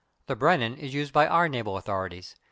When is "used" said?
0.95-1.13